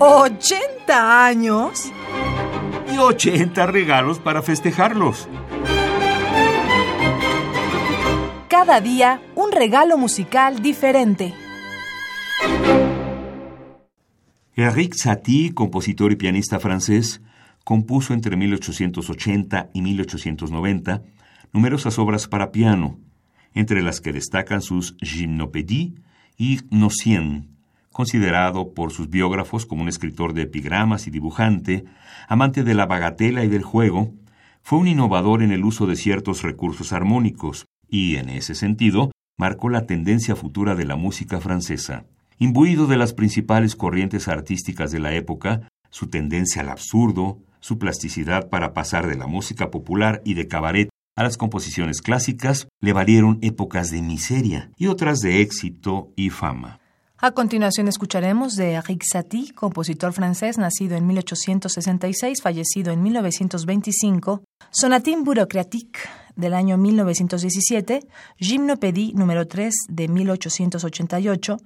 ¿80 0.00 1.26
años? 1.26 1.92
Y 2.90 2.96
80 2.96 3.66
regalos 3.66 4.18
para 4.18 4.40
festejarlos. 4.40 5.28
Cada 8.48 8.80
día 8.80 9.20
un 9.34 9.52
regalo 9.52 9.98
musical 9.98 10.62
diferente. 10.62 11.34
Eric 14.56 14.94
Satie, 14.94 15.52
compositor 15.52 16.12
y 16.12 16.16
pianista 16.16 16.58
francés, 16.58 17.20
compuso 17.62 18.14
entre 18.14 18.36
1880 18.36 19.68
y 19.74 19.82
1890 19.82 21.02
numerosas 21.52 21.98
obras 21.98 22.26
para 22.26 22.52
piano, 22.52 22.98
entre 23.52 23.82
las 23.82 24.00
que 24.00 24.14
destacan 24.14 24.62
sus 24.62 24.96
Gymnopédies 25.02 25.92
y 26.38 26.60
Nocien, 26.70 27.59
considerado 27.92 28.72
por 28.74 28.92
sus 28.92 29.10
biógrafos 29.10 29.66
como 29.66 29.82
un 29.82 29.88
escritor 29.88 30.32
de 30.32 30.42
epigramas 30.42 31.06
y 31.06 31.10
dibujante, 31.10 31.84
amante 32.28 32.64
de 32.64 32.74
la 32.74 32.86
bagatela 32.86 33.44
y 33.44 33.48
del 33.48 33.62
juego, 33.62 34.12
fue 34.62 34.78
un 34.78 34.88
innovador 34.88 35.42
en 35.42 35.52
el 35.52 35.64
uso 35.64 35.86
de 35.86 35.96
ciertos 35.96 36.42
recursos 36.42 36.92
armónicos 36.92 37.66
y, 37.88 38.16
en 38.16 38.28
ese 38.28 38.54
sentido, 38.54 39.10
marcó 39.36 39.68
la 39.68 39.86
tendencia 39.86 40.36
futura 40.36 40.74
de 40.74 40.84
la 40.84 40.96
música 40.96 41.40
francesa. 41.40 42.04
Imbuido 42.38 42.86
de 42.86 42.96
las 42.96 43.12
principales 43.12 43.76
corrientes 43.76 44.28
artísticas 44.28 44.92
de 44.92 45.00
la 45.00 45.14
época, 45.14 45.68
su 45.90 46.06
tendencia 46.08 46.62
al 46.62 46.68
absurdo, 46.68 47.38
su 47.60 47.78
plasticidad 47.78 48.48
para 48.48 48.72
pasar 48.72 49.06
de 49.06 49.16
la 49.16 49.26
música 49.26 49.70
popular 49.70 50.22
y 50.24 50.34
de 50.34 50.48
cabaret 50.48 50.88
a 51.16 51.22
las 51.22 51.36
composiciones 51.36 52.00
clásicas 52.00 52.68
le 52.80 52.92
valieron 52.92 53.38
épocas 53.42 53.90
de 53.90 54.00
miseria 54.00 54.70
y 54.78 54.86
otras 54.86 55.20
de 55.20 55.42
éxito 55.42 56.12
y 56.16 56.30
fama. 56.30 56.79
A 57.22 57.32
continuación 57.32 57.86
escucharemos 57.86 58.56
de 58.56 58.72
Eric 58.72 59.02
Satie, 59.04 59.52
compositor 59.52 60.14
francés 60.14 60.56
nacido 60.56 60.96
en 60.96 61.06
1866, 61.06 62.40
fallecido 62.40 62.92
en 62.92 63.02
1925, 63.02 64.42
Sonatine 64.70 65.22
Bureaucratique 65.22 66.00
del 66.34 66.54
año 66.54 66.78
1917, 66.78 68.00
Gymnopédie 68.38 69.12
número 69.12 69.46
3 69.46 69.74
de 69.90 70.08
1888, 70.08 71.58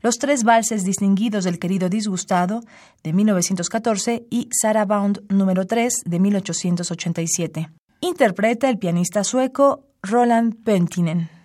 Los 0.00 0.16
tres 0.16 0.44
valses 0.44 0.82
distinguidos 0.82 1.44
del 1.44 1.58
querido 1.58 1.90
disgustado 1.90 2.62
de 3.02 3.12
1914 3.12 4.26
y 4.30 4.48
Saraband 4.50 5.30
número 5.30 5.66
3 5.66 5.92
de 6.06 6.20
1887. 6.20 7.70
Interpreta 8.00 8.70
el 8.70 8.78
pianista 8.78 9.24
sueco 9.24 9.84
Roland 10.02 10.64
Pentinen. 10.64 11.41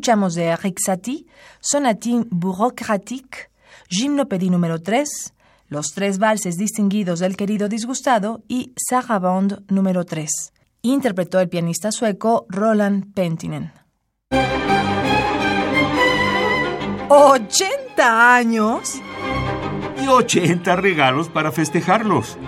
Escuchamos 0.00 0.32
de 0.32 0.44
Eric 0.44 0.78
Satie, 0.82 1.26
Sonatine 1.60 2.24
Bureaucratique, 2.30 3.50
Gymnopédie 3.90 4.50
número 4.50 4.80
3, 4.80 5.34
Los 5.68 5.88
tres 5.94 6.18
valses 6.18 6.56
distinguidos 6.56 7.20
del 7.20 7.36
querido 7.36 7.68
disgustado 7.68 8.42
y 8.48 8.72
Sarabande 8.76 9.58
número 9.68 10.06
3. 10.06 10.30
Interpretó 10.80 11.38
el 11.38 11.50
pianista 11.50 11.92
sueco 11.92 12.46
Roland 12.48 13.12
Pentinen. 13.12 13.72
¿80 17.10 17.98
años? 17.98 18.94
Y 20.02 20.06
80 20.06 20.76
regalos 20.76 21.28
para 21.28 21.52
festejarlos. 21.52 22.38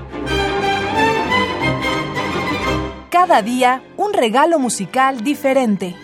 Cada 3.11 3.43
día 3.43 3.83
un 3.99 4.15
regalo 4.15 4.59
musical 4.59 5.23
diferente. 5.23 5.95